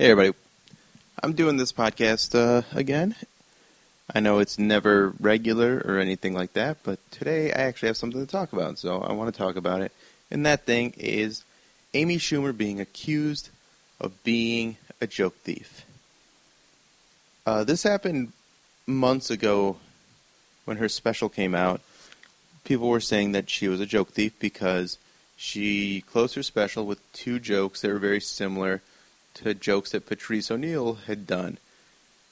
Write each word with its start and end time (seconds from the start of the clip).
Hey, 0.00 0.12
everybody. 0.12 0.38
I'm 1.24 1.32
doing 1.32 1.56
this 1.56 1.72
podcast 1.72 2.32
uh, 2.32 2.62
again. 2.72 3.16
I 4.14 4.20
know 4.20 4.38
it's 4.38 4.56
never 4.56 5.12
regular 5.18 5.82
or 5.84 5.98
anything 5.98 6.34
like 6.34 6.52
that, 6.52 6.76
but 6.84 7.00
today 7.10 7.52
I 7.52 7.62
actually 7.62 7.88
have 7.88 7.96
something 7.96 8.24
to 8.24 8.30
talk 8.30 8.52
about, 8.52 8.78
so 8.78 9.00
I 9.00 9.12
want 9.12 9.34
to 9.34 9.36
talk 9.36 9.56
about 9.56 9.80
it. 9.80 9.90
And 10.30 10.46
that 10.46 10.66
thing 10.66 10.94
is 10.96 11.42
Amy 11.94 12.18
Schumer 12.18 12.56
being 12.56 12.80
accused 12.80 13.48
of 14.00 14.22
being 14.22 14.76
a 15.00 15.08
joke 15.08 15.34
thief. 15.38 15.84
Uh, 17.44 17.64
this 17.64 17.82
happened 17.82 18.32
months 18.86 19.32
ago 19.32 19.78
when 20.64 20.76
her 20.76 20.88
special 20.88 21.28
came 21.28 21.56
out. 21.56 21.80
People 22.62 22.88
were 22.88 23.00
saying 23.00 23.32
that 23.32 23.50
she 23.50 23.66
was 23.66 23.80
a 23.80 23.84
joke 23.84 24.10
thief 24.10 24.32
because 24.38 24.96
she 25.36 26.02
closed 26.02 26.36
her 26.36 26.44
special 26.44 26.86
with 26.86 27.12
two 27.12 27.40
jokes 27.40 27.80
that 27.80 27.92
were 27.92 27.98
very 27.98 28.20
similar 28.20 28.80
to 29.34 29.54
jokes 29.54 29.90
that 29.90 30.06
Patrice 30.06 30.50
O'Neal 30.50 30.94
had 31.06 31.26
done. 31.26 31.58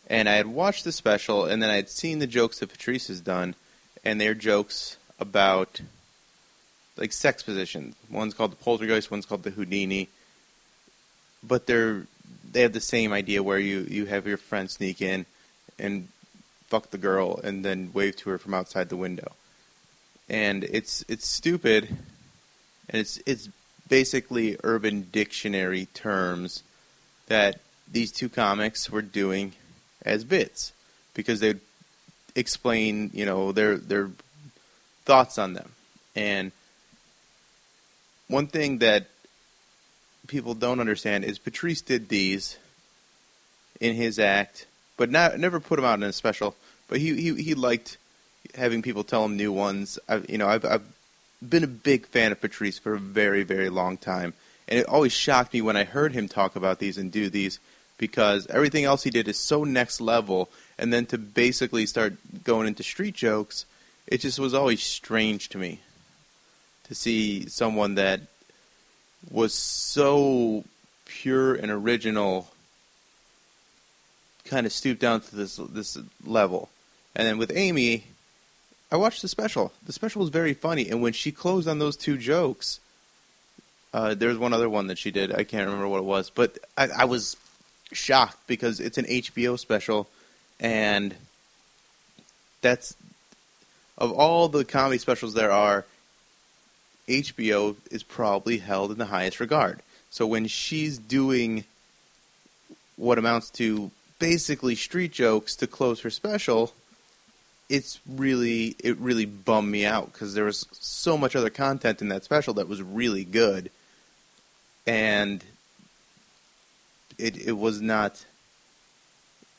And 0.08 0.28
I 0.28 0.34
had 0.34 0.46
watched 0.46 0.84
the 0.84 0.92
special, 0.92 1.44
and 1.44 1.62
then 1.62 1.70
I 1.70 1.76
had 1.76 1.88
seen 1.88 2.18
the 2.18 2.26
jokes 2.26 2.60
that 2.60 2.70
Patrice 2.70 3.08
has 3.08 3.20
done, 3.20 3.54
and 4.04 4.20
they're 4.20 4.34
jokes 4.34 4.96
about 5.18 5.80
like 6.96 7.12
sex 7.12 7.42
positions. 7.42 7.94
One's 8.10 8.34
called 8.34 8.52
the 8.52 8.56
poltergeist, 8.56 9.10
one's 9.10 9.26
called 9.26 9.42
the 9.42 9.50
Houdini. 9.50 10.08
But 11.42 11.66
they're 11.66 12.06
they 12.50 12.62
have 12.62 12.72
the 12.72 12.80
same 12.80 13.12
idea 13.12 13.42
where 13.42 13.58
you, 13.58 13.86
you 13.88 14.06
have 14.06 14.26
your 14.26 14.36
friend 14.36 14.70
sneak 14.70 15.02
in 15.02 15.26
and 15.78 16.08
fuck 16.68 16.90
the 16.90 16.98
girl 16.98 17.38
and 17.44 17.64
then 17.64 17.90
wave 17.92 18.16
to 18.16 18.30
her 18.30 18.38
from 18.38 18.54
outside 18.54 18.88
the 18.88 18.96
window. 18.96 19.32
And 20.28 20.64
it's 20.64 21.04
it's 21.08 21.26
stupid 21.26 21.88
and 22.88 23.00
it's 23.00 23.20
it's 23.26 23.48
basically 23.88 24.56
urban 24.64 25.08
dictionary 25.12 25.86
terms 25.86 26.62
that 27.26 27.60
these 27.90 28.12
two 28.12 28.28
comics 28.28 28.90
were 28.90 29.02
doing 29.02 29.52
as 30.02 30.24
bits 30.24 30.72
because 31.14 31.40
they'd 31.40 31.60
explain, 32.34 33.10
you 33.12 33.24
know, 33.24 33.52
their 33.52 33.76
their 33.76 34.10
thoughts 35.04 35.38
on 35.38 35.54
them. 35.54 35.72
And 36.14 36.52
one 38.28 38.46
thing 38.46 38.78
that 38.78 39.06
people 40.26 40.54
don't 40.54 40.80
understand 40.80 41.24
is 41.24 41.38
Patrice 41.38 41.80
did 41.80 42.08
these 42.08 42.58
in 43.80 43.94
his 43.94 44.18
act, 44.18 44.66
but 44.96 45.10
not 45.10 45.38
never 45.38 45.60
put 45.60 45.76
them 45.76 45.84
out 45.84 45.98
in 45.98 46.04
a 46.04 46.12
special. 46.12 46.54
But 46.88 47.00
he 47.00 47.14
he, 47.20 47.42
he 47.42 47.54
liked 47.54 47.98
having 48.54 48.82
people 48.82 49.04
tell 49.04 49.24
him 49.24 49.36
new 49.36 49.52
ones. 49.52 49.98
I, 50.08 50.22
you 50.28 50.38
know, 50.38 50.48
I've, 50.48 50.64
I've 50.64 50.84
been 51.46 51.64
a 51.64 51.68
big 51.68 52.06
fan 52.06 52.32
of 52.32 52.40
Patrice 52.40 52.78
for 52.78 52.94
a 52.94 52.98
very 52.98 53.42
very 53.42 53.68
long 53.68 53.96
time, 53.96 54.34
and 54.68 54.78
it 54.78 54.86
always 54.86 55.12
shocked 55.12 55.52
me 55.52 55.60
when 55.60 55.76
I 55.76 55.84
heard 55.84 56.12
him 56.12 56.28
talk 56.28 56.56
about 56.56 56.78
these 56.78 56.98
and 56.98 57.12
do 57.12 57.30
these 57.30 57.58
because 57.98 58.46
everything 58.48 58.84
else 58.84 59.04
he 59.04 59.10
did 59.10 59.28
is 59.28 59.38
so 59.38 59.64
next 59.64 60.00
level, 60.00 60.50
and 60.78 60.92
then 60.92 61.06
to 61.06 61.18
basically 61.18 61.86
start 61.86 62.14
going 62.44 62.66
into 62.66 62.82
street 62.82 63.14
jokes, 63.14 63.64
it 64.06 64.18
just 64.18 64.38
was 64.38 64.54
always 64.54 64.82
strange 64.82 65.48
to 65.50 65.58
me 65.58 65.80
to 66.84 66.94
see 66.94 67.48
someone 67.48 67.94
that 67.94 68.20
was 69.30 69.54
so 69.54 70.64
pure 71.06 71.54
and 71.54 71.70
original 71.70 72.48
kind 74.44 74.66
of 74.66 74.72
stoop 74.72 74.98
down 74.98 75.20
to 75.20 75.36
this 75.36 75.56
this 75.56 75.98
level. 76.24 76.68
And 77.14 77.26
then 77.26 77.38
with 77.38 77.50
Amy, 77.54 78.04
I 78.92 78.96
watched 78.96 79.22
the 79.22 79.28
special. 79.28 79.72
The 79.84 79.92
special 79.92 80.20
was 80.20 80.30
very 80.30 80.54
funny, 80.54 80.88
and 80.88 81.02
when 81.02 81.12
she 81.12 81.32
closed 81.32 81.66
on 81.66 81.78
those 81.78 81.96
two 81.96 82.18
jokes, 82.18 82.78
uh, 83.96 84.14
there's 84.14 84.36
one 84.36 84.52
other 84.52 84.68
one 84.68 84.88
that 84.88 84.98
she 84.98 85.10
did. 85.10 85.32
I 85.32 85.42
can't 85.42 85.64
remember 85.64 85.88
what 85.88 86.00
it 86.00 86.04
was, 86.04 86.28
but 86.28 86.58
I, 86.76 86.88
I 86.98 87.04
was 87.06 87.34
shocked 87.92 88.46
because 88.46 88.78
it's 88.78 88.98
an 88.98 89.06
HBO 89.06 89.58
special, 89.58 90.06
and 90.60 91.14
that's 92.60 92.94
of 93.96 94.12
all 94.12 94.48
the 94.48 94.66
comedy 94.66 94.98
specials 94.98 95.32
there 95.32 95.50
are, 95.50 95.86
HBO 97.08 97.76
is 97.90 98.02
probably 98.02 98.58
held 98.58 98.92
in 98.92 98.98
the 98.98 99.06
highest 99.06 99.40
regard. 99.40 99.80
So 100.10 100.26
when 100.26 100.46
she's 100.46 100.98
doing 100.98 101.64
what 102.96 103.16
amounts 103.16 103.48
to 103.52 103.90
basically 104.18 104.74
street 104.74 105.12
jokes 105.12 105.56
to 105.56 105.66
close 105.66 106.02
her 106.02 106.10
special, 106.10 106.74
it's 107.70 107.98
really 108.06 108.76
it 108.78 108.98
really 108.98 109.24
bummed 109.24 109.70
me 109.70 109.86
out 109.86 110.12
because 110.12 110.34
there 110.34 110.44
was 110.44 110.66
so 110.72 111.16
much 111.16 111.34
other 111.34 111.48
content 111.48 112.02
in 112.02 112.08
that 112.08 112.24
special 112.24 112.52
that 112.52 112.68
was 112.68 112.82
really 112.82 113.24
good, 113.24 113.70
and 114.86 115.42
it 117.18 117.36
it 117.36 117.52
was 117.52 117.80
not 117.80 118.24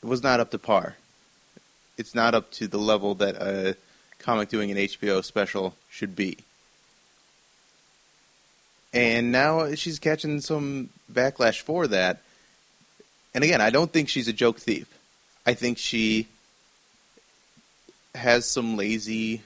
it 0.02 0.06
was 0.06 0.22
not 0.22 0.40
up 0.40 0.50
to 0.50 0.58
par. 0.58 0.96
It's 1.96 2.14
not 2.14 2.34
up 2.34 2.50
to 2.52 2.68
the 2.68 2.78
level 2.78 3.14
that 3.16 3.36
a 3.36 3.76
comic 4.18 4.48
doing 4.48 4.70
an 4.70 4.76
HBO 4.76 5.24
special 5.24 5.74
should 5.90 6.14
be. 6.14 6.38
And 8.92 9.32
now 9.32 9.74
she's 9.74 9.98
catching 9.98 10.40
some 10.40 10.90
backlash 11.12 11.60
for 11.60 11.86
that. 11.88 12.22
And 13.34 13.44
again, 13.44 13.60
I 13.60 13.70
don't 13.70 13.92
think 13.92 14.08
she's 14.08 14.28
a 14.28 14.32
joke 14.32 14.58
thief. 14.58 14.86
I 15.44 15.54
think 15.54 15.78
she 15.78 16.26
has 18.14 18.46
some 18.46 18.76
lazy 18.76 19.42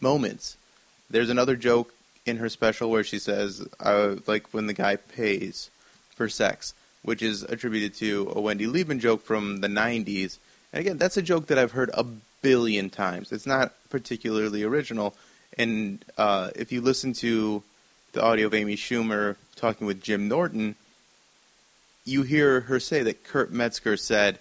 moments. 0.00 0.56
There's 1.10 1.30
another 1.30 1.56
joke 1.56 1.93
in 2.26 2.38
her 2.38 2.48
special 2.48 2.90
where 2.90 3.04
she 3.04 3.18
says, 3.18 3.66
uh, 3.80 4.16
like 4.26 4.52
when 4.52 4.66
the 4.66 4.72
guy 4.72 4.96
pays 4.96 5.70
for 6.14 6.28
sex, 6.28 6.74
which 7.02 7.22
is 7.22 7.42
attributed 7.42 7.94
to 7.94 8.32
a 8.34 8.40
Wendy 8.40 8.66
Liebman 8.66 9.00
joke 9.00 9.22
from 9.22 9.60
the 9.60 9.68
90s. 9.68 10.38
And 10.72 10.80
again, 10.80 10.98
that's 10.98 11.16
a 11.16 11.22
joke 11.22 11.46
that 11.48 11.58
I've 11.58 11.72
heard 11.72 11.90
a 11.94 12.04
billion 12.42 12.90
times. 12.90 13.32
It's 13.32 13.46
not 13.46 13.74
particularly 13.90 14.62
original. 14.62 15.14
And 15.58 16.04
uh, 16.18 16.50
if 16.56 16.72
you 16.72 16.80
listen 16.80 17.12
to 17.14 17.62
the 18.12 18.22
audio 18.22 18.46
of 18.46 18.54
Amy 18.54 18.76
Schumer 18.76 19.36
talking 19.56 19.86
with 19.86 20.02
Jim 20.02 20.28
Norton, 20.28 20.74
you 22.04 22.22
hear 22.22 22.60
her 22.62 22.80
say 22.80 23.02
that 23.02 23.24
Kurt 23.24 23.50
Metzger 23.50 23.96
said, 23.96 24.38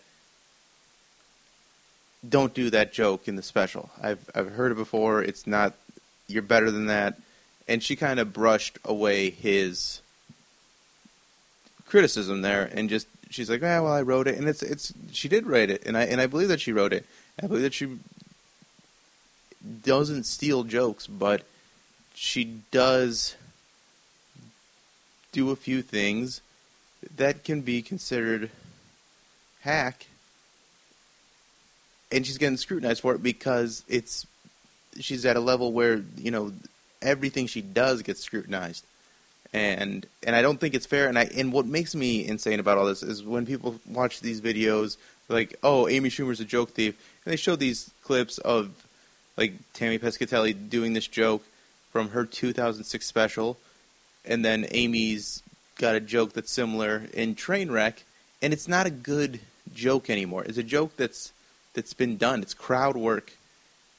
"Don't 2.28 2.54
do 2.54 2.70
that 2.72 2.94
joke 2.94 3.28
in 3.28 3.36
the 3.36 3.44
special." 3.44 3.90
I've 4.02 4.30
I've 4.36 4.52
heard 4.52 4.72
it 4.72 4.76
before. 4.76 5.22
It's 5.22 5.48
not. 5.48 5.74
You're 6.28 6.42
better 6.42 6.72
than 6.72 6.88
that. 6.88 7.18
And 7.68 7.82
she 7.82 7.96
kind 7.96 8.20
of 8.20 8.34
brushed 8.34 8.78
away 8.84 9.30
his 9.30 10.02
criticism 11.88 12.42
there, 12.42 12.70
and 12.74 12.90
just 12.90 13.08
she's 13.30 13.50
like, 13.50 13.62
"Ah, 13.62 13.82
well, 13.82 13.94
I 13.94 14.02
wrote 14.02 14.28
it," 14.28 14.38
and 14.38 14.48
it's 14.48 14.64
it's 14.64 14.94
she 15.12 15.30
did 15.30 15.48
write 15.48 15.70
it, 15.70 15.84
and 15.86 15.98
I 15.98 16.04
and 16.04 16.20
I 16.20 16.28
believe 16.28 16.50
that 16.50 16.62
she 16.62 16.74
wrote 16.74 16.92
it. 16.92 17.06
I 17.42 17.48
believe 17.48 17.64
that 17.64 17.74
she 17.74 17.98
doesn't 19.84 20.26
steal 20.26 20.64
jokes, 20.64 21.08
but 21.08 21.44
she 22.14 22.62
does 22.72 23.36
do 25.32 25.50
a 25.52 25.56
few 25.56 25.82
things 25.82 26.42
that 27.16 27.44
can 27.44 27.62
be 27.62 27.82
considered 27.82 28.50
hack. 29.62 30.08
And 32.12 32.26
she's 32.26 32.38
getting 32.38 32.58
scrutinized 32.58 33.02
for 33.02 33.16
it 33.16 33.24
because 33.24 33.84
it's 33.88 34.28
she's 35.00 35.26
at 35.26 35.36
a 35.36 35.40
level 35.40 35.72
where 35.72 36.04
you 36.18 36.30
know 36.30 36.54
everything 37.04 37.48
she 37.48 37.62
does 37.62 38.02
gets 38.02 38.22
scrutinized 38.22 38.86
and 39.54 40.06
and 40.26 40.36
I 40.36 40.42
don't 40.42 40.60
think 40.60 40.74
it's 40.74 40.86
fair 40.86 41.08
and 41.08 41.18
I 41.18 41.24
and 41.36 41.54
what 41.54 41.66
makes 41.66 41.94
me 41.94 42.26
insane 42.26 42.60
about 42.60 42.78
all 42.78 42.86
this 42.86 43.04
is 43.04 43.24
when 43.24 43.46
people 43.46 43.80
watch 43.88 44.20
these 44.20 44.42
videos 44.42 44.98
like 45.30 45.56
oh 45.64 45.88
Amy 45.88 46.10
Schumer's 46.10 46.40
a 46.40 46.46
joke 46.46 46.72
thief 46.72 46.96
and 47.26 47.32
they 47.32 47.38
show 47.38 47.56
these 47.56 47.92
clips 48.04 48.38
of 48.40 48.72
like 49.38 49.54
Tammy 49.74 50.00
Pescatelli 50.00 50.70
doing 50.70 50.94
this 50.94 51.08
joke 51.08 51.44
from 51.92 52.10
her 52.10 52.26
2006 52.26 53.06
special 53.06 53.58
and 54.26 54.44
then 54.44 54.66
Amy's 54.72 55.44
got 55.78 55.96
a 55.96 56.00
joke 56.00 56.34
that's 56.34 56.52
similar 56.52 57.04
in 57.14 57.36
Trainwreck, 57.36 58.04
and 58.42 58.54
it's 58.54 58.68
not 58.68 58.86
a 58.86 58.92
good 58.92 59.40
joke 59.74 60.10
anymore. 60.10 60.44
It's 60.44 60.58
a 60.58 60.64
joke 60.64 60.96
that's 60.98 61.32
that's 61.74 61.94
been 61.94 62.18
done. 62.18 62.42
It's 62.42 62.54
crowd 62.54 62.96
work. 62.96 63.34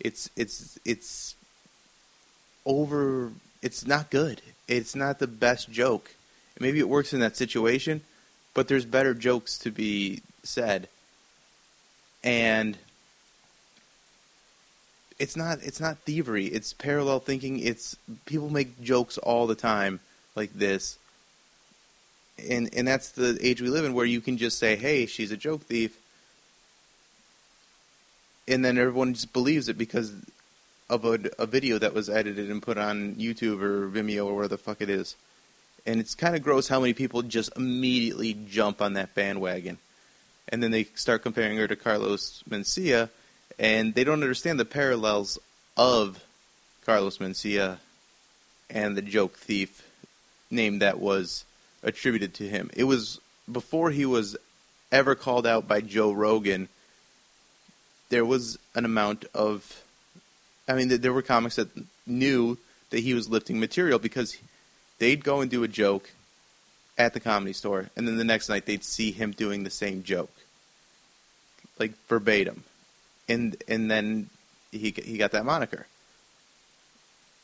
It's 0.00 0.30
it's 0.36 0.78
it's 0.84 1.34
over. 2.66 3.32
It's 3.62 3.86
not 3.86 4.10
good. 4.10 4.42
It's 4.68 4.94
not 4.94 5.18
the 5.18 5.26
best 5.26 5.70
joke. 5.70 6.10
Maybe 6.58 6.78
it 6.78 6.88
works 6.88 7.12
in 7.12 7.20
that 7.20 7.36
situation, 7.36 8.02
but 8.54 8.68
there's 8.68 8.84
better 8.84 9.14
jokes 9.14 9.58
to 9.58 9.70
be 9.70 10.22
said. 10.42 10.88
And 12.22 12.78
it's 15.18 15.36
not 15.36 15.58
it's 15.62 15.80
not 15.80 15.98
thievery. 15.98 16.46
It's 16.46 16.72
parallel 16.72 17.20
thinking. 17.20 17.58
It's 17.58 17.96
people 18.24 18.50
make 18.50 18.82
jokes 18.82 19.18
all 19.18 19.46
the 19.46 19.54
time 19.54 20.00
like 20.34 20.52
this. 20.54 20.98
And 22.48 22.68
and 22.74 22.88
that's 22.88 23.10
the 23.10 23.38
age 23.40 23.60
we 23.60 23.68
live 23.68 23.84
in 23.84 23.94
where 23.94 24.06
you 24.06 24.20
can 24.20 24.38
just 24.38 24.58
say, 24.58 24.76
"Hey, 24.76 25.06
she's 25.06 25.30
a 25.30 25.36
joke 25.36 25.62
thief." 25.62 25.96
And 28.46 28.64
then 28.64 28.76
everyone 28.76 29.14
just 29.14 29.32
believes 29.32 29.68
it 29.68 29.78
because 29.78 30.12
of 30.88 31.04
a, 31.04 31.18
a 31.38 31.46
video 31.46 31.78
that 31.78 31.94
was 31.94 32.10
edited 32.10 32.50
and 32.50 32.62
put 32.62 32.78
on 32.78 33.14
YouTube 33.14 33.62
or 33.62 33.88
Vimeo 33.88 34.26
or 34.26 34.36
where 34.36 34.48
the 34.48 34.58
fuck 34.58 34.80
it 34.80 34.90
is. 34.90 35.16
And 35.86 36.00
it's 36.00 36.14
kind 36.14 36.34
of 36.34 36.42
gross 36.42 36.68
how 36.68 36.80
many 36.80 36.94
people 36.94 37.22
just 37.22 37.50
immediately 37.56 38.34
jump 38.48 38.80
on 38.80 38.94
that 38.94 39.14
bandwagon. 39.14 39.78
And 40.48 40.62
then 40.62 40.70
they 40.70 40.84
start 40.94 41.22
comparing 41.22 41.56
her 41.58 41.68
to 41.68 41.76
Carlos 41.76 42.42
Mencia, 42.48 43.08
and 43.58 43.94
they 43.94 44.04
don't 44.04 44.22
understand 44.22 44.60
the 44.60 44.64
parallels 44.64 45.38
of 45.76 46.22
Carlos 46.84 47.18
Mencia 47.18 47.78
and 48.70 48.96
the 48.96 49.02
joke 49.02 49.36
thief 49.36 49.82
name 50.50 50.80
that 50.80 51.00
was 51.00 51.44
attributed 51.82 52.34
to 52.34 52.48
him. 52.48 52.70
It 52.74 52.84
was 52.84 53.20
before 53.50 53.90
he 53.90 54.06
was 54.06 54.36
ever 54.92 55.14
called 55.14 55.46
out 55.46 55.66
by 55.66 55.80
Joe 55.80 56.12
Rogan. 56.12 56.68
There 58.08 58.24
was 58.24 58.58
an 58.74 58.84
amount 58.84 59.24
of, 59.34 59.82
I 60.66 60.74
mean, 60.74 60.88
there 60.88 61.12
were 61.12 61.22
comics 61.22 61.56
that 61.56 61.68
knew 62.06 62.58
that 62.90 63.00
he 63.00 63.14
was 63.14 63.28
lifting 63.28 63.60
material 63.60 63.98
because 63.98 64.36
they'd 64.98 65.24
go 65.24 65.40
and 65.40 65.50
do 65.50 65.62
a 65.62 65.68
joke 65.68 66.12
at 66.96 67.12
the 67.12 67.20
comedy 67.20 67.52
store, 67.52 67.90
and 67.96 68.06
then 68.06 68.16
the 68.16 68.24
next 68.24 68.48
night 68.48 68.66
they'd 68.66 68.84
see 68.84 69.10
him 69.10 69.32
doing 69.32 69.64
the 69.64 69.70
same 69.70 70.02
joke, 70.02 70.32
like 71.78 71.92
verbatim, 72.08 72.64
and 73.28 73.56
and 73.66 73.90
then 73.90 74.30
he 74.70 74.94
he 75.04 75.18
got 75.18 75.32
that 75.32 75.44
moniker, 75.44 75.86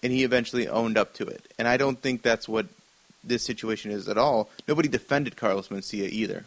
and 0.02 0.12
he 0.12 0.24
eventually 0.24 0.68
owned 0.68 0.96
up 0.96 1.14
to 1.14 1.26
it. 1.26 1.52
And 1.58 1.66
I 1.66 1.76
don't 1.76 2.00
think 2.00 2.22
that's 2.22 2.48
what 2.48 2.66
this 3.24 3.44
situation 3.44 3.90
is 3.90 4.08
at 4.08 4.16
all. 4.16 4.48
Nobody 4.68 4.88
defended 4.88 5.36
Carlos 5.36 5.68
Mencia 5.68 6.08
either. 6.08 6.44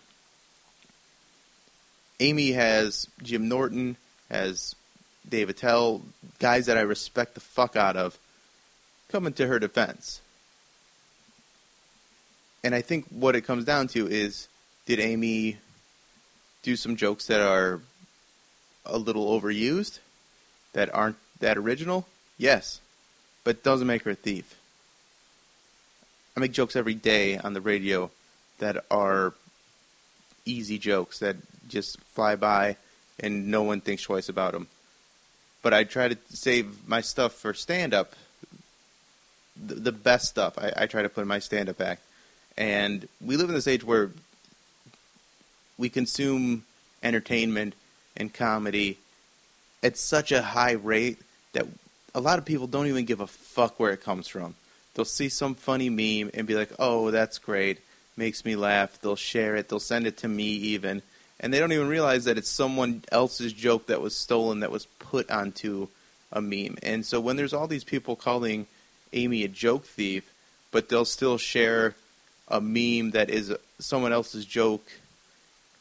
Amy 2.20 2.52
has 2.54 3.08
Jim 3.22 3.50
Norton, 3.50 3.98
has 4.30 4.76
Dave 5.34 5.50
Attell, 5.50 6.04
guys 6.38 6.68
that 6.68 6.78
I 6.78 6.82
respect 6.82 7.34
the 7.34 7.40
fuck 7.40 7.76
out 7.76 7.98
of, 7.98 8.20
coming 9.10 9.34
to 9.34 9.48
her 9.48 9.58
defense. 9.58 10.22
And 12.64 12.76
I 12.76 12.82
think 12.82 13.08
what 13.10 13.36
it 13.36 13.42
comes 13.42 13.66
down 13.66 13.88
to 13.90 14.08
is 14.08 14.48
did 14.86 15.00
Amy 15.00 15.58
do 16.62 16.76
some 16.76 16.96
jokes 16.96 17.26
that 17.26 17.42
are 17.42 17.82
a 18.86 19.00
little 19.00 19.28
overused, 19.28 19.98
that 20.74 20.94
aren't 20.94 21.18
that 21.40 21.58
original? 21.58 22.06
Yes. 22.38 22.80
But 23.44 23.64
doesn't 23.64 23.88
make 23.88 24.04
her 24.04 24.12
a 24.12 24.16
thief. 24.16 24.56
I 26.38 26.42
make 26.42 26.52
jokes 26.52 26.76
every 26.76 26.94
day 26.94 27.40
on 27.40 27.54
the 27.54 27.62
radio 27.62 28.12
that 28.60 28.86
are 28.92 29.34
easy 30.46 30.78
jokes 30.78 31.18
that 31.20 31.38
just 31.68 32.00
fly 32.02 32.36
by 32.36 32.78
and 33.20 33.48
no 33.48 33.64
one 33.64 33.82
thinks 33.82 34.04
twice 34.04 34.30
about 34.30 34.54
them. 34.54 34.68
But 35.64 35.74
I 35.74 35.84
try 35.86 36.10
to 36.10 36.18
save 36.30 36.88
my 36.88 37.02
stuff 37.02 37.34
for 37.34 37.56
stand 37.56 37.96
up, 37.96 38.14
the, 39.56 39.76
the, 39.76 39.92
best 39.92 40.28
stuff. 40.28 40.60
I, 40.60 40.72
I 40.76 40.86
try 40.86 41.02
to 41.02 41.10
put 41.10 41.22
in 41.22 41.28
my 41.28 41.40
stand 41.40 41.70
up 41.70 41.82
act. 41.82 42.04
And 42.58 43.08
we 43.20 43.38
live 43.38 43.50
in 43.50 43.56
this 43.56 43.68
age 43.68 43.84
where 43.84 44.12
we 45.78 45.90
consume 45.90 46.66
entertainment 47.02 47.74
and 48.16 48.32
comedy 48.32 48.98
at 49.82 49.98
such 49.98 50.32
a 50.32 50.42
high 50.42 50.74
rate 50.74 51.18
that 51.54 51.66
a 52.14 52.20
lot 52.20 52.40
of 52.40 52.46
people 52.46 52.68
don't 52.68 52.88
even 52.88 53.06
give 53.06 53.20
a 53.20 53.28
fuck 53.28 53.80
where 53.80 53.92
it 53.92 54.04
comes 54.04 54.28
from. 54.28 54.56
They'll 54.94 55.06
see 55.06 55.30
some 55.30 55.56
funny 55.56 55.90
meme 55.90 56.32
and 56.34 56.46
be 56.46 56.56
like, 56.56 56.72
"Oh, 56.78 57.10
that's 57.10 57.40
great." 57.40 57.80
Makes 58.16 58.46
me 58.46 58.56
laugh. 58.56 59.00
They'll 59.02 59.16
share 59.16 59.56
it. 59.56 59.70
They'll 59.70 59.80
send 59.80 60.06
it 60.06 60.18
to 60.18 60.28
me 60.28 60.46
even. 60.46 61.02
And 61.44 61.54
they 61.54 61.60
don't 61.60 61.74
even 61.74 61.90
realize 61.90 62.24
that 62.24 62.38
it's 62.38 62.50
someone 62.50 63.04
else's 63.12 63.52
joke 63.52 63.88
that 63.88 64.02
was 64.02 64.16
stolen 64.16 64.62
that 64.62 64.72
was 64.72 64.86
put 64.98 65.30
onto 65.30 65.90
a 66.32 66.42
meme. 66.42 66.78
And 66.82 67.06
so 67.06 67.20
when 67.20 67.36
there's 67.36 67.54
all 67.54 67.68
these 67.68 67.84
people 67.84 68.16
calling 68.16 68.66
Amy 69.12 69.44
a 69.44 69.50
joke 69.50 69.84
thief, 69.84 70.32
but 70.72 70.88
they'll 70.88 71.04
still 71.04 71.38
share 71.38 71.96
a 72.48 72.62
meme 72.62 73.12
that 73.12 73.30
is 73.30 73.54
someone 73.78 74.14
else's 74.14 74.46
joke 74.46 74.90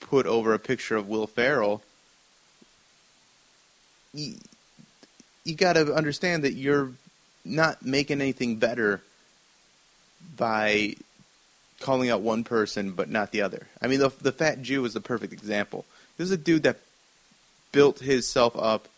put 0.01 0.27
over 0.27 0.53
a 0.53 0.59
picture 0.59 0.97
of 0.97 1.09
Will 1.09 1.29
Ferrell, 1.29 1.81
you, 4.13 4.35
got 5.57 5.75
to 5.75 5.95
understand 5.95 6.43
that 6.43 6.55
you're 6.55 6.91
not 7.45 7.87
making 7.87 8.21
anything 8.21 8.57
better 8.57 9.01
by 10.37 10.97
calling 11.83 12.11
out 12.11 12.23
one 12.23 12.45
person 12.45 12.93
but 12.93 13.11
not 13.11 13.33
the 13.33 13.43
other. 13.43 13.67
I 13.81 13.87
mean, 13.87 14.01
the, 14.01 14.11
the 14.21 14.33
fat 14.33 14.63
Jew 14.63 14.85
is 14.85 14.95
the 14.95 15.01
perfect 15.01 15.33
example. 15.33 15.85
This 16.17 16.27
is 16.27 16.33
a 16.33 16.37
dude 16.37 16.63
that 16.63 16.79
built 17.73 17.99
himself 17.99 18.57
up 18.57 18.89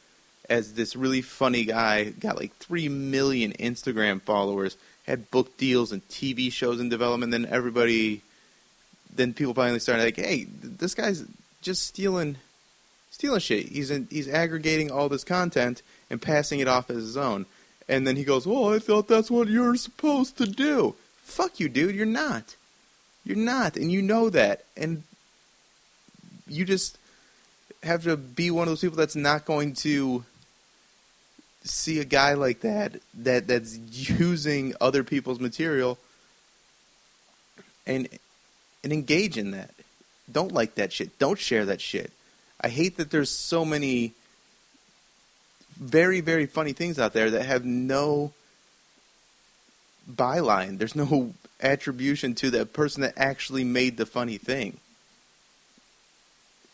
as 0.49 0.75
this 0.75 0.95
really 0.95 1.23
funny 1.23 1.65
guy, 1.65 2.11
got 2.11 2.37
like 2.37 2.55
3 2.57 2.89
million 2.89 3.53
Instagram 3.53 4.21
followers, 4.21 4.77
had 5.07 5.31
book 5.31 5.57
deals 5.57 5.93
and 5.93 6.07
TV 6.09 6.53
shows 6.53 6.81
in 6.81 6.89
development. 6.89 7.33
Then 7.33 7.47
everybody, 7.47 8.23
then 9.15 9.33
people 9.33 9.55
finally 9.55 9.79
started 9.79 10.05
like, 10.05 10.17
hey, 10.17 10.45
this 10.45 10.95
guy's 10.95 11.25
just 11.63 11.87
stealing, 11.87 12.37
stealing 13.11 13.41
shit. 13.41 13.69
He's 13.69 13.91
in, 13.91 14.07
he's 14.11 14.29
aggregating 14.29 14.91
all 14.91 15.09
this 15.09 15.25
content 15.25 15.83
and 16.11 16.21
passing 16.21 16.61
it 16.61 16.69
off 16.69 16.91
as 16.91 16.97
his 16.97 17.17
own. 17.17 17.47
And 17.89 18.07
then 18.07 18.17
he 18.17 18.25
goes, 18.25 18.47
well, 18.47 18.73
I 18.75 18.79
thought 18.79 19.09
that's 19.09 19.31
what 19.31 19.49
you're 19.49 19.77
supposed 19.77 20.39
to 20.39 20.47
do. 20.47 20.95
Fuck 21.23 21.61
you, 21.61 21.69
dude. 21.69 21.95
You're 21.95 22.07
not. 22.07 22.57
You're 23.25 23.37
not, 23.37 23.77
and 23.77 23.91
you 23.91 24.03
know 24.03 24.31
that. 24.31 24.65
And 24.77 25.03
you 26.47 26.65
just 26.65 26.99
have 27.83 28.05
to 28.05 28.17
be 28.17 28.51
one 28.51 28.65
of 28.65 28.69
those 28.69 28.81
people 28.81 28.97
that's 28.97 29.17
not 29.17 29.45
going 29.45 29.75
to 29.75 30.25
see 31.65 31.99
a 31.99 32.05
guy 32.05 32.35
like 32.35 32.61
that 32.61 32.93
that 33.15 33.47
that's 33.47 33.79
using 33.79 34.75
other 34.81 35.03
people's 35.03 35.41
material 35.41 35.99
and 37.87 38.09
and 38.83 38.93
engage 38.93 39.39
in 39.39 39.53
that. 39.53 39.71
Don't 40.31 40.53
like 40.53 40.75
that 40.75 40.93
shit. 40.93 41.19
Don't 41.19 41.39
share 41.39 41.65
that 41.67 41.81
shit. 41.81 42.13
I 42.61 42.69
hate 42.69 42.99
that 42.99 43.11
there's 43.11 43.31
so 43.31 43.65
many 43.65 44.13
very 45.77 46.21
very 46.21 46.47
funny 46.47 46.73
things 46.73 46.99
out 46.99 47.15
there 47.15 47.31
that 47.31 47.47
have 47.47 47.65
no 47.65 48.33
byline. 50.11 50.79
There's 50.79 50.95
no 50.95 51.33
attribution 51.65 52.35
to 52.37 52.51
that 52.51 52.73
person 52.73 53.03
that 53.03 53.15
actually 53.17 53.65
made 53.65 53.97
the 53.97 54.07
funny 54.07 54.39
thing. 54.39 54.79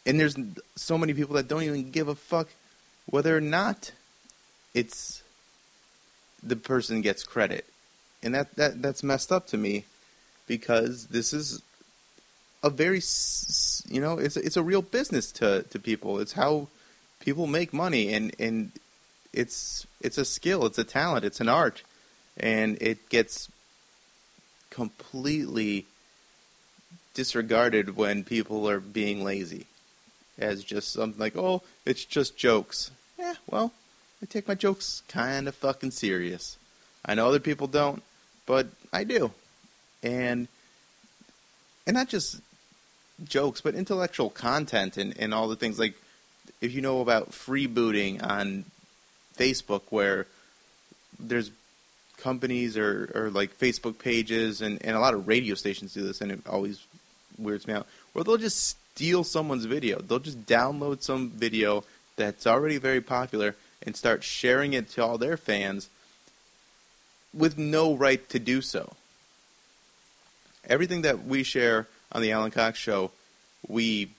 And 0.05 0.19
there's 0.19 0.37
so 0.77 0.99
many 0.99 1.15
people 1.15 1.37
that 1.37 1.49
don't 1.49 1.63
even 1.63 1.91
give 1.91 2.09
a 2.09 2.15
fuck 2.15 2.49
whether 3.07 3.37
or 3.37 3.41
not 3.41 3.93
it's 4.75 5.23
the 6.43 6.57
person 6.57 7.01
gets 7.01 7.23
credit. 7.23 7.65
And 8.23 8.35
that, 8.35 8.55
that 8.57 8.83
that's 8.83 9.03
messed 9.03 9.33
up 9.33 9.47
to 9.49 9.57
me 9.57 9.85
because 10.47 11.07
this 11.07 11.33
is 11.33 11.63
a 12.63 12.69
very 12.69 13.01
you 13.89 14.01
know 14.01 14.19
it's 14.19 14.37
it's 14.37 14.57
a 14.57 14.63
real 14.63 14.83
business 14.83 15.33
to 15.33 15.63
to 15.65 15.79
people. 15.79 16.19
It's 16.19 16.33
how 16.33 16.69
people 17.21 17.47
make 17.47 17.73
money 17.73 18.13
and 18.13 18.35
and 18.39 18.73
it's 19.33 19.87
it's 20.01 20.19
a 20.19 20.25
skill, 20.25 20.67
it's 20.67 20.79
a 20.79 20.85
talent, 20.85 21.25
it's 21.25 21.41
an 21.41 21.49
art 21.49 21.83
and 22.37 22.79
it 22.81 23.09
gets 23.09 23.49
completely 24.71 25.87
disregarded 27.15 27.97
when 27.97 28.25
people 28.25 28.69
are 28.69 28.81
being 28.81 29.25
lazy 29.25 29.67
as 30.39 30.65
just 30.65 30.93
something 30.93 31.21
like, 31.21 31.37
oh, 31.37 31.63
it's 31.85 32.05
just 32.05 32.37
jokes. 32.37 32.91
Yeah, 33.19 33.35
well, 33.49 33.73
I 34.23 34.27
take 34.27 34.49
my 34.49 34.55
jokes 34.55 35.03
kind 35.09 35.49
of 35.49 35.55
fucking 35.55 35.91
serious. 35.91 36.57
I 37.05 37.15
know 37.15 37.29
other 37.29 37.41
people 37.41 37.67
don't, 37.67 38.03
but 38.47 38.69
I 38.93 39.05
do. 39.05 39.33
And 40.03 40.49
and 41.87 41.95
not 41.95 42.09
just 42.09 42.41
jokes, 43.25 43.61
but 43.61 43.75
intellectual 43.75 44.31
content 44.31 44.97
and, 44.97 45.19
and 45.19 45.35
all 45.35 45.49
the 45.49 45.57
things 45.57 45.79
like 45.79 45.95
if 46.61 46.73
you 46.73 46.81
know 46.81 47.01
about 47.01 47.33
freebooting 47.33 48.23
on 48.23 48.65
Facebook 49.37 49.83
where 49.91 50.27
there's 51.19 51.51
companies 52.21 52.77
or, 52.77 53.11
or 53.15 53.31
like 53.31 53.59
Facebook 53.59 53.99
pages 53.99 54.63
and, 54.63 54.85
and 54.85 54.97
a 54.97 55.01
lot 55.01 55.15
of 55.15 55.27
radio 55.27 55.55
stations 55.55 55.95
do 55.95 56.03
this 56.03 56.21
and 56.21 56.31
it 56.31 56.41
always 56.49 56.85
weirds 57.39 57.67
me 57.67 57.75
out 57.75 57.87
where 58.13 58.25
they'll 58.25 58.37
just 58.37 58.77
steal 58.95 59.25
someone's 59.25 59.65
video. 59.65 60.01
They'll 60.01 60.19
just 60.19 60.47
download 60.47 61.03
some 61.03 61.31
video 61.31 61.85
that's 62.17 62.47
already 62.47 62.79
very 62.79 63.01
popular 63.01 63.57
and 63.83 63.97
start 63.97 64.23
sharing 64.23 64.73
it 64.73 64.91
to 64.91 65.05
all 65.05 65.19
their 65.19 65.37
fans 65.37 65.89
with 67.33 67.57
no 67.57 67.95
right 67.95 68.27
to 68.29 68.39
do 68.39 68.61
so. 68.61 68.93
Everything 70.69 71.03
that 71.03 71.25
we 71.25 71.43
share 71.43 71.87
on 72.13 72.23
the 72.23 72.33
Alan 72.33 72.51
Cox 72.51 72.79
show, 72.79 73.11
we 73.67 74.11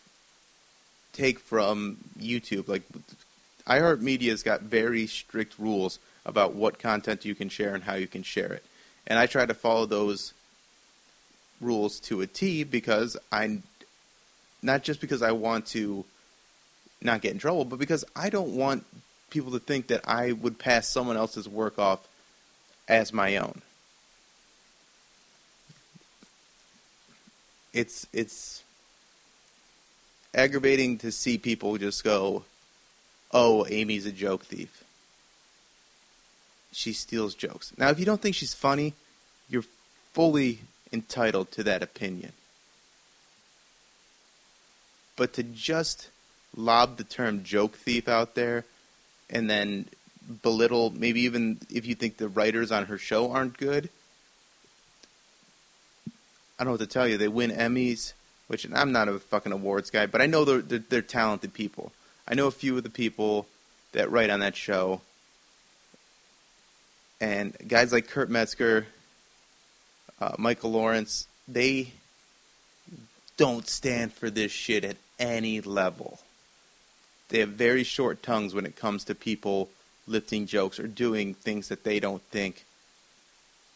take 1.14 1.40
from 1.40 1.98
YouTube. 2.20 2.68
Like 2.68 2.84
iHeartMedia's 3.68 4.44
got 4.44 4.62
very 4.62 5.08
strict 5.08 5.60
rules 5.60 6.00
about 6.26 6.54
what 6.54 6.80
content 6.80 7.26
you 7.26 7.36
can 7.36 7.50
share 7.50 7.74
and 7.74 7.84
how 7.84 7.96
you 7.96 8.08
can 8.08 8.24
share 8.24 8.54
it. 8.54 8.64
And 9.08 9.18
I 9.18 9.26
try 9.26 9.46
to 9.46 9.54
follow 9.54 9.86
those 9.86 10.34
rules 11.60 12.00
to 12.02 12.22
a 12.22 12.28
T 12.28 12.64
because 12.64 13.18
I 13.32 13.60
not 14.62 14.84
just 14.84 15.02
because 15.02 15.22
I 15.22 15.32
want 15.32 15.66
to 15.68 16.06
not 17.02 17.22
get 17.22 17.32
in 17.32 17.40
trouble, 17.40 17.66
but 17.66 17.80
because 17.80 18.06
I 18.16 18.30
don't 18.30 18.56
want 18.56 18.86
people 19.32 19.52
to 19.52 19.60
think 19.60 19.88
that 19.88 20.02
I 20.08 20.34
would 20.34 20.60
pass 20.60 20.88
someone 20.88 21.18
else's 21.18 21.50
work 21.50 21.80
off 21.80 22.08
as 22.88 23.12
my 23.12 23.38
own. 23.38 23.62
it's 27.74 28.08
it's 28.14 28.64
aggravating 30.34 30.98
to 31.00 31.12
see 31.12 31.38
people 31.38 31.78
just 31.78 32.04
go, 32.04 32.44
"Oh, 33.32 33.66
Amy's 33.68 34.06
a 34.06 34.12
joke 34.12 34.46
thief." 34.46 34.84
She 36.72 36.94
steals 36.94 37.36
jokes. 37.36 37.74
Now, 37.78 37.90
if 37.90 38.00
you 38.00 38.06
don't 38.06 38.22
think 38.22 38.36
she's 38.36 38.54
funny, 38.54 38.94
you're 39.50 39.66
fully 40.14 40.60
entitled 40.92 41.52
to 41.52 41.64
that 41.64 41.84
opinion. 41.84 42.32
But 45.16 45.34
to 45.34 45.44
just 45.44 46.10
lob 46.56 46.98
the 46.98 47.04
term 47.04 47.44
joke 47.44 47.76
thief 47.76 48.08
out 48.08 48.36
there 48.36 48.66
and 49.30 49.50
then 49.50 49.86
belittle 50.42 50.92
maybe 50.92 51.22
even 51.22 51.60
if 51.70 51.86
you 51.86 51.96
think 51.96 52.18
the 52.18 52.28
writers 52.28 52.72
on 52.72 52.86
her 52.86 52.98
show 52.98 53.32
aren't 53.32 53.58
good 53.58 53.90
I 56.62 56.64
don't 56.64 56.74
know 56.74 56.74
what 56.74 56.82
to 56.82 56.94
tell 56.94 57.08
you. 57.08 57.18
They 57.18 57.28
win 57.28 57.50
Emmys, 57.50 58.14
which 58.46 58.68
I'm 58.72 58.92
not 58.92 59.10
a 59.10 59.18
fucking 59.18 59.52
awards 59.52 59.90
guy, 59.90 60.06
but 60.06 60.22
I 60.22 60.28
know 60.28 60.46
they're, 60.46 60.62
they're, 60.62 60.84
they're 60.88 61.02
talented 61.02 61.56
people. 61.56 61.92
I 62.28 62.36
know 62.36 62.46
a 62.46 62.52
few 62.52 62.78
of 62.78 62.84
the 62.84 62.90
people 62.92 63.48
that 63.94 64.12
write 64.12 64.30
on 64.30 64.42
that 64.42 64.56
show, 64.56 65.02
and 67.22 67.56
guys 67.68 67.94
like 67.94 68.08
Kurt 68.08 68.32
Metzger, 68.32 68.88
uh, 70.20 70.34
Michael 70.40 70.72
Lawrence, 70.72 71.28
they 71.48 71.94
don't 73.38 73.68
stand 73.68 74.12
for 74.12 74.32
this 74.32 74.52
shit 74.52 74.84
at 74.84 74.98
any 75.20 75.62
level. 75.62 76.20
They 77.30 77.40
have 77.40 77.50
very 77.50 77.84
short 77.84 78.24
tongues 78.24 78.56
when 78.56 78.66
it 78.66 78.76
comes 78.76 79.04
to 79.06 79.16
people 79.16 79.70
lifting 80.08 80.48
jokes 80.48 80.80
or 80.80 80.88
doing 80.88 81.36
things 81.36 81.68
that 81.68 81.84
they 81.84 82.00
don't 82.00 82.24
think 82.24 82.66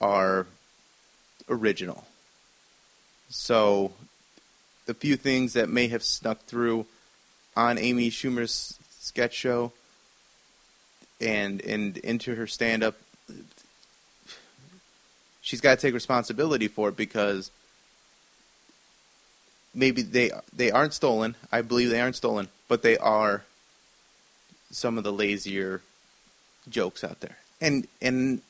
are 0.02 0.48
original. 1.48 2.04
So, 3.30 3.92
the 4.88 4.96
few 4.96 5.16
things 5.18 5.54
that 5.54 5.70
may 5.70 5.88
have 5.88 6.04
snuck 6.04 6.44
through 6.46 6.88
on 7.56 7.78
Amy 7.78 8.10
Schumer's 8.10 8.80
sketch 9.00 9.34
show 9.34 9.72
and 11.22 11.62
and 11.62 11.98
into 11.98 12.36
her 12.36 12.46
stand 12.46 12.84
up 12.84 12.96
she's 15.46 15.62
got 15.62 15.76
to 15.76 15.82
take 15.82 15.94
responsibility 15.94 16.68
for 16.68 16.90
it 16.90 16.98
because 16.98 17.52
maybe 19.74 20.02
they 20.02 20.32
they 20.52 20.72
aren't 20.72 20.94
stolen. 20.94 21.36
I 21.52 21.62
believe 21.62 21.92
they 21.92 22.02
aren't 22.02 22.16
stolen, 22.18 22.50
but 22.68 22.82
they 22.82 22.98
are 22.98 23.46
some 24.72 24.98
of 24.98 25.06
the 25.06 25.14
lazier 25.14 25.82
jokes 26.68 27.04
out 27.04 27.22
there. 27.22 27.38
And 27.62 27.88
and 28.02 28.42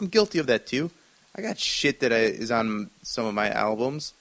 I'm 0.00 0.08
guilty 0.08 0.38
of 0.38 0.46
that 0.48 0.66
too. 0.66 0.90
I 1.36 1.42
got 1.42 1.58
shit 1.58 2.00
that 2.00 2.12
I, 2.12 2.16
is 2.16 2.50
on 2.50 2.88
some 3.02 3.26
of 3.26 3.34
my 3.34 3.50
albums 3.50 4.14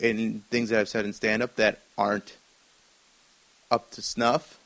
and 0.00 0.48
things 0.50 0.70
that 0.70 0.78
I've 0.78 0.88
said 0.88 1.04
in 1.04 1.12
stand 1.12 1.42
up 1.42 1.56
that 1.56 1.80
aren't 1.98 2.36
up 3.72 3.90
to 3.92 4.02
snuff. 4.02 4.56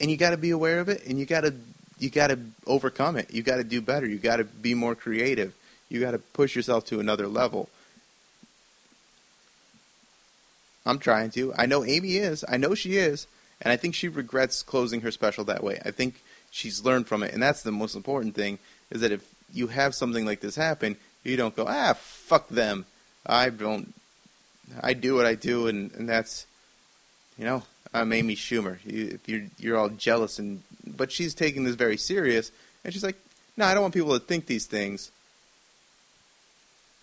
And 0.00 0.10
you 0.10 0.16
got 0.16 0.30
to 0.30 0.36
be 0.36 0.50
aware 0.50 0.80
of 0.80 0.88
it 0.88 1.06
and 1.06 1.20
you 1.20 1.24
got 1.24 1.42
to 1.42 1.54
you 1.98 2.10
got 2.10 2.28
to 2.28 2.38
overcome 2.66 3.16
it. 3.16 3.32
You 3.32 3.42
got 3.42 3.56
to 3.56 3.64
do 3.64 3.80
better. 3.80 4.06
You 4.06 4.18
got 4.18 4.36
to 4.36 4.44
be 4.44 4.74
more 4.74 4.94
creative. 4.94 5.54
You 5.88 6.00
got 6.00 6.12
to 6.12 6.18
push 6.18 6.54
yourself 6.54 6.84
to 6.86 7.00
another 7.00 7.26
level. 7.26 7.68
I'm 10.84 10.98
trying 10.98 11.30
to. 11.32 11.52
I 11.54 11.66
know 11.66 11.84
Amy 11.84 12.16
is. 12.16 12.44
I 12.48 12.56
know 12.56 12.74
she 12.74 12.96
is. 12.96 13.26
And 13.62 13.72
I 13.72 13.76
think 13.76 13.94
she 13.94 14.08
regrets 14.08 14.62
closing 14.62 15.00
her 15.00 15.10
special 15.10 15.44
that 15.44 15.64
way. 15.64 15.80
I 15.84 15.90
think 15.90 16.20
she's 16.50 16.84
learned 16.84 17.06
from 17.06 17.22
it, 17.22 17.32
and 17.32 17.42
that's 17.42 17.62
the 17.62 17.72
most 17.72 17.94
important 17.94 18.34
thing. 18.34 18.58
Is 18.90 19.00
that 19.00 19.12
if 19.12 19.26
you 19.52 19.68
have 19.68 19.94
something 19.94 20.26
like 20.26 20.40
this 20.40 20.56
happen, 20.56 20.96
you 21.24 21.36
don't 21.36 21.56
go, 21.56 21.64
ah, 21.66 21.94
fuck 21.94 22.48
them. 22.48 22.84
I 23.24 23.48
don't. 23.48 23.94
I 24.82 24.94
do 24.94 25.14
what 25.14 25.26
I 25.26 25.34
do, 25.34 25.68
and, 25.68 25.92
and 25.92 26.08
that's, 26.08 26.46
you 27.38 27.44
know, 27.44 27.62
I'm 27.94 28.12
Amy 28.12 28.36
Schumer. 28.36 28.78
If 28.84 29.28
you're 29.28 29.44
you're 29.58 29.78
all 29.78 29.88
jealous, 29.88 30.38
and 30.38 30.62
but 30.96 31.12
she's 31.12 31.34
taking 31.34 31.64
this 31.64 31.74
very 31.74 31.96
serious, 31.96 32.50
and 32.84 32.92
she's 32.92 33.04
like, 33.04 33.16
no, 33.56 33.64
I 33.64 33.74
don't 33.74 33.82
want 33.82 33.94
people 33.94 34.18
to 34.18 34.24
think 34.24 34.46
these 34.46 34.66
things. 34.66 35.10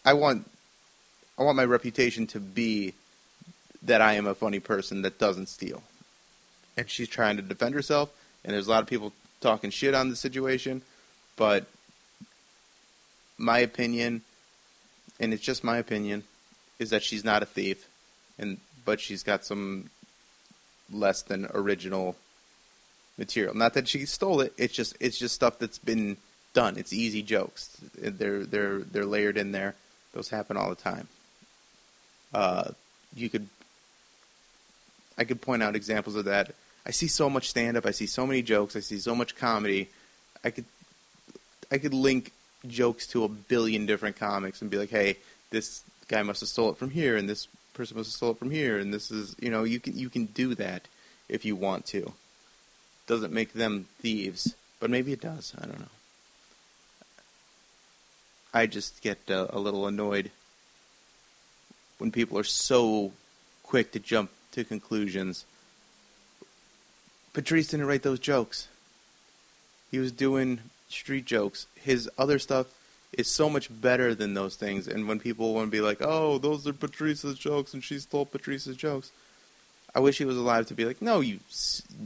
I 0.05 0.13
want, 0.13 0.49
I 1.37 1.43
want 1.43 1.57
my 1.57 1.65
reputation 1.65 2.27
to 2.27 2.39
be 2.39 2.93
that 3.81 4.01
I 4.01 4.13
am 4.13 4.27
a 4.27 4.35
funny 4.35 4.59
person 4.59 5.01
that 5.01 5.19
doesn't 5.19 5.49
steal. 5.49 5.83
And 6.77 6.89
she's 6.89 7.09
trying 7.09 7.37
to 7.37 7.41
defend 7.41 7.75
herself, 7.75 8.09
and 8.43 8.53
there's 8.53 8.67
a 8.67 8.71
lot 8.71 8.81
of 8.81 8.87
people 8.87 9.13
talking 9.41 9.69
shit 9.69 9.93
on 9.93 10.09
the 10.09 10.15
situation, 10.15 10.81
but 11.35 11.65
my 13.37 13.59
opinion, 13.59 14.21
and 15.19 15.33
it's 15.33 15.43
just 15.43 15.63
my 15.63 15.77
opinion, 15.77 16.23
is 16.79 16.89
that 16.91 17.03
she's 17.03 17.23
not 17.23 17.43
a 17.43 17.45
thief, 17.45 17.87
and 18.37 18.57
but 18.85 18.99
she's 18.99 19.23
got 19.23 19.45
some 19.45 19.89
less 20.91 21.21
than 21.21 21.47
original 21.53 22.15
material. 23.17 23.55
Not 23.55 23.73
that 23.73 23.87
she 23.87 24.05
stole 24.05 24.41
it. 24.41 24.53
It's 24.57 24.73
just 24.73 24.95
it's 24.99 25.17
just 25.17 25.35
stuff 25.35 25.59
that's 25.59 25.79
been 25.79 26.17
done. 26.53 26.77
It's 26.77 26.93
easy 26.93 27.21
jokes. 27.21 27.77
They're 27.97 28.45
they're 28.45 28.79
they're 28.79 29.05
layered 29.05 29.37
in 29.37 29.51
there. 29.51 29.75
Those 30.13 30.29
happen 30.29 30.57
all 30.57 30.69
the 30.69 30.75
time. 30.75 31.07
Uh, 32.33 32.71
you 33.15 33.29
could 33.29 33.47
I 35.17 35.23
could 35.23 35.41
point 35.41 35.63
out 35.63 35.75
examples 35.75 36.15
of 36.15 36.25
that 36.25 36.53
I 36.85 36.91
see 36.91 37.07
so 37.07 37.29
much 37.29 37.49
stand 37.49 37.77
up, 37.77 37.85
I 37.85 37.91
see 37.91 38.05
so 38.05 38.27
many 38.27 38.41
jokes, 38.41 38.75
I 38.75 38.81
see 38.81 38.99
so 38.99 39.15
much 39.15 39.35
comedy. 39.35 39.89
I 40.43 40.49
could 40.49 40.65
I 41.71 41.77
could 41.77 41.93
link 41.93 42.31
jokes 42.67 43.07
to 43.07 43.23
a 43.23 43.29
billion 43.29 43.85
different 43.85 44.17
comics 44.17 44.61
and 44.61 44.69
be 44.69 44.77
like, 44.77 44.89
"Hey, 44.89 45.17
this 45.49 45.83
guy 46.07 46.21
must 46.23 46.41
have 46.41 46.49
stole 46.49 46.69
it 46.71 46.77
from 46.77 46.89
here 46.89 47.15
and 47.15 47.29
this 47.29 47.47
person 47.73 47.97
must 47.97 48.09
have 48.09 48.15
stole 48.15 48.31
it 48.31 48.37
from 48.37 48.51
here 48.51 48.77
and 48.77 48.93
this 48.93 49.09
is, 49.11 49.35
you 49.39 49.49
know, 49.49 49.63
you 49.63 49.79
can 49.79 49.97
you 49.97 50.09
can 50.09 50.25
do 50.25 50.55
that 50.55 50.87
if 51.29 51.45
you 51.45 51.55
want 51.55 51.85
to. 51.87 52.13
Doesn't 53.07 53.33
make 53.33 53.53
them 53.53 53.87
thieves, 53.99 54.55
but 54.79 54.89
maybe 54.89 55.11
it 55.11 55.21
does. 55.21 55.53
I 55.57 55.65
don't 55.65 55.79
know. 55.79 55.85
I 58.53 58.65
just 58.67 59.01
get 59.01 59.19
uh, 59.29 59.47
a 59.49 59.59
little 59.59 59.87
annoyed 59.87 60.31
when 61.97 62.11
people 62.11 62.37
are 62.37 62.43
so 62.43 63.11
quick 63.63 63.91
to 63.93 63.99
jump 63.99 64.29
to 64.51 64.63
conclusions 64.63 65.45
Patrice 67.33 67.67
didn't 67.67 67.87
write 67.87 68.03
those 68.03 68.19
jokes. 68.19 68.67
He 69.89 69.97
was 69.97 70.11
doing 70.11 70.59
street 70.87 71.25
jokes. 71.25 71.65
His 71.81 72.09
other 72.17 72.37
stuff 72.37 72.67
is 73.11 73.29
so 73.29 73.49
much 73.49 73.69
better 73.69 74.13
than 74.15 74.35
those 74.35 74.55
things. 74.55 74.87
And 74.87 75.07
when 75.07 75.19
people 75.19 75.53
want 75.53 75.67
to 75.67 75.71
be 75.71 75.81
like, 75.81 75.97
"Oh, 76.01 76.37
those 76.37 76.67
are 76.67 76.73
Patrice's 76.73 77.37
jokes," 77.37 77.73
and 77.73 77.83
she 77.83 77.99
stole 77.99 78.25
Patrice's 78.25 78.77
jokes, 78.77 79.11
I 79.95 79.99
wish 79.99 80.19
he 80.19 80.25
was 80.25 80.37
alive 80.37 80.67
to 80.67 80.75
be 80.75 80.85
like, 80.85 81.01
"No, 81.01 81.21
you 81.21 81.39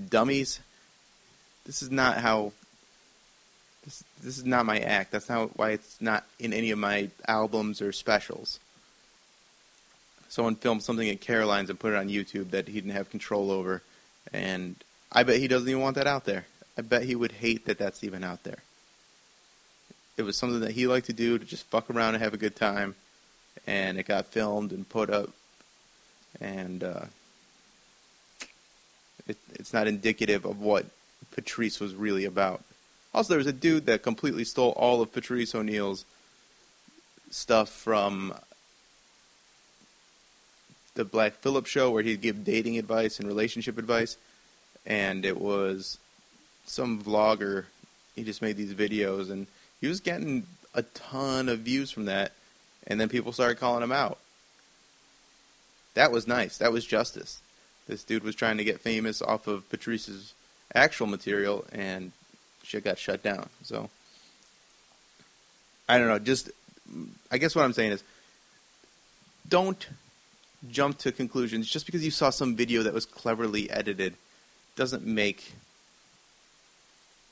dummies. 0.10 0.60
This 1.68 1.84
is 1.84 1.92
not 1.92 2.18
how. 2.18 2.54
This 3.84 4.04
this 4.24 4.38
is 4.40 4.46
not 4.46 4.66
my 4.66 4.80
act. 4.80 5.12
That's 5.12 5.30
not 5.30 5.56
why 5.58 5.72
it's 5.72 6.02
not 6.02 6.24
in 6.40 6.54
any 6.54 6.72
of 6.72 6.80
my 6.80 7.10
albums 7.28 7.82
or 7.82 7.92
specials." 7.92 8.60
Someone 10.30 10.56
filmed 10.56 10.84
something 10.84 11.10
at 11.10 11.22
Caroline's 11.22 11.70
and 11.70 11.80
put 11.80 11.94
it 11.94 11.98
on 11.98 12.10
YouTube 12.10 12.52
that 12.52 12.68
he 12.68 12.74
didn't 12.74 12.92
have 12.92 13.10
control 13.10 13.52
over, 13.52 13.82
and 14.34 14.76
I 15.12 15.24
bet 15.24 15.40
he 15.40 15.48
doesn't 15.48 15.70
even 15.70 15.82
want 15.82 15.96
that 15.96 16.08
out 16.08 16.26
there. 16.26 16.46
I 16.78 16.82
bet 16.82 17.04
he 17.04 17.16
would 17.16 17.32
hate 17.34 17.66
that 17.66 17.78
that's 17.78 18.04
even 18.04 18.24
out 18.24 18.44
there. 18.44 18.60
It 20.18 20.24
was 20.24 20.38
something 20.38 20.62
that 20.62 20.72
he 20.72 20.88
liked 20.88 21.06
to 21.08 21.14
do 21.14 21.38
to 21.38 21.46
just 21.46 21.66
fuck 21.66 21.90
around 21.90 22.16
and 22.16 22.24
have 22.24 22.34
a 22.34 22.38
good 22.38 22.56
time, 22.56 22.96
and 23.66 23.98
it 23.98 24.08
got 24.08 24.26
filmed 24.26 24.72
and 24.72 24.88
put 24.88 25.10
up, 25.10 25.30
and 26.42 26.84
uh, 26.84 27.06
it, 29.28 29.38
it's 29.54 29.74
not 29.74 29.88
indicative 29.88 30.46
of 30.46 30.60
what 30.60 30.86
Patrice 31.32 31.80
was 31.80 31.96
really 31.96 32.26
about. 32.26 32.64
Also, 33.14 33.30
there 33.30 33.38
was 33.38 33.48
a 33.48 33.54
dude 33.54 33.86
that 33.86 34.04
completely 34.04 34.44
stole 34.44 34.72
all 34.72 35.02
of 35.02 35.12
Patrice 35.12 35.56
O'Neal's 35.56 36.06
stuff 37.30 37.70
from 37.70 38.34
the 40.96 41.06
Black 41.06 41.34
Phillip 41.34 41.66
show, 41.66 41.92
where 41.92 42.04
he'd 42.04 42.22
give 42.22 42.44
dating 42.44 42.78
advice 42.78 43.20
and 43.20 43.28
relationship 43.28 43.78
advice 43.78 44.18
and 44.88 45.26
it 45.26 45.40
was 45.40 46.00
some 46.66 47.04
vlogger. 47.04 47.66
He 48.16 48.24
just 48.24 48.42
made 48.42 48.58
these 48.58 48.74
videos, 48.74 49.30
and 49.30 49.46
he 49.80 49.88
was 49.88 50.00
getting 50.00 50.48
a 50.74 50.82
ton 50.82 51.50
of 51.50 51.60
views 51.60 51.92
from 51.92 52.06
that. 52.06 52.32
And 52.88 53.00
then 53.00 53.10
people 53.10 53.34
started 53.34 53.60
calling 53.60 53.84
him 53.84 53.92
out. 53.92 54.18
That 55.94 56.12
was 56.12 56.26
nice. 56.26 56.58
That 56.58 56.72
was 56.72 56.86
justice. 56.86 57.42
This 57.86 58.04
dude 58.04 58.24
was 58.24 58.36
trying 58.36 58.58
to 58.58 58.64
get 58.64 58.80
famous 58.80 59.22
off 59.22 59.46
of 59.48 59.70
Patrice's 59.70 60.34
actual 60.74 61.08
material, 61.08 61.66
and 61.72 62.12
shit 62.64 62.84
got 62.84 62.98
shut 62.98 63.24
down. 63.24 63.50
So 63.64 63.90
I 65.88 65.98
don't 65.98 66.08
know. 66.08 66.20
Just 66.20 66.50
I 67.32 67.38
guess 67.38 67.56
what 67.56 67.64
I'm 67.66 67.74
saying 67.74 67.92
is, 67.92 68.04
don't 69.48 69.88
jump 70.70 70.98
to 71.00 71.12
conclusions 71.12 71.70
just 71.70 71.86
because 71.86 72.04
you 72.04 72.12
saw 72.12 72.30
some 72.30 72.56
video 72.56 72.84
that 72.84 72.94
was 72.94 73.06
cleverly 73.06 73.70
edited 73.70 74.16
doesn't 74.76 75.06
make 75.06 75.54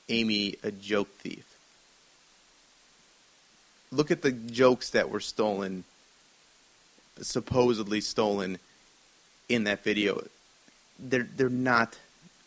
Amy 0.08 0.54
a 0.62 0.70
joke 0.70 1.08
thief. 1.18 1.44
look 3.90 4.10
at 4.10 4.22
the 4.22 4.32
jokes 4.32 4.90
that 4.90 5.10
were 5.10 5.20
stolen, 5.20 5.84
supposedly 7.20 8.00
stolen 8.00 8.58
in 9.48 9.64
that 9.64 9.82
video. 9.82 10.22
They're 10.98 11.28
they're 11.36 11.48
not 11.48 11.98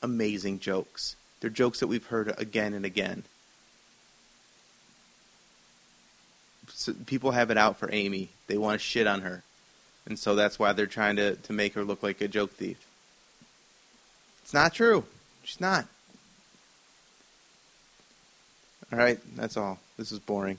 amazing 0.01 0.59
jokes. 0.59 1.15
They're 1.39 1.49
jokes 1.49 1.79
that 1.79 1.87
we've 1.87 2.05
heard 2.05 2.33
again 2.37 2.73
and 2.73 2.85
again. 2.85 3.23
So 6.69 6.93
people 7.05 7.31
have 7.31 7.51
it 7.51 7.57
out 7.57 7.77
for 7.77 7.89
Amy. 7.91 8.29
They 8.47 8.57
want 8.57 8.79
to 8.79 8.85
shit 8.85 9.07
on 9.07 9.21
her. 9.21 9.43
And 10.05 10.17
so 10.17 10.35
that's 10.35 10.57
why 10.57 10.73
they're 10.73 10.87
trying 10.87 11.17
to, 11.17 11.35
to 11.35 11.53
make 11.53 11.73
her 11.73 11.83
look 11.83 12.01
like 12.03 12.21
a 12.21 12.27
joke 12.27 12.51
thief. 12.51 12.85
It's 14.43 14.53
not 14.53 14.73
true. 14.73 15.03
She's 15.43 15.61
not. 15.61 15.85
All 18.91 18.97
right, 18.97 19.19
that's 19.35 19.57
all. 19.57 19.79
This 19.97 20.11
is 20.11 20.19
boring. 20.19 20.57